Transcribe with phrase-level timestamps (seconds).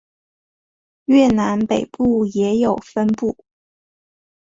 [1.05, 3.37] 越南北部也有分布。